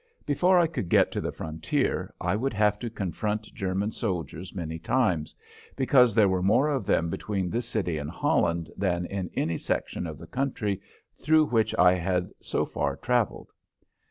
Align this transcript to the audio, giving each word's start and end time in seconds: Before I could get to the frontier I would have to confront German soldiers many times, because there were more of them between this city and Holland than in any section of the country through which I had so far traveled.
Before 0.25 0.57
I 0.57 0.65
could 0.65 0.89
get 0.89 1.11
to 1.11 1.21
the 1.21 1.31
frontier 1.31 2.11
I 2.19 2.35
would 2.35 2.53
have 2.55 2.79
to 2.79 2.89
confront 2.89 3.53
German 3.53 3.91
soldiers 3.91 4.51
many 4.51 4.79
times, 4.79 5.35
because 5.75 6.15
there 6.15 6.27
were 6.27 6.41
more 6.41 6.69
of 6.69 6.87
them 6.87 7.11
between 7.11 7.51
this 7.51 7.67
city 7.69 7.99
and 7.99 8.09
Holland 8.09 8.71
than 8.75 9.05
in 9.05 9.29
any 9.35 9.59
section 9.59 10.07
of 10.07 10.17
the 10.17 10.25
country 10.25 10.81
through 11.19 11.45
which 11.45 11.75
I 11.77 11.93
had 11.93 12.31
so 12.41 12.65
far 12.65 12.95
traveled. 12.95 13.51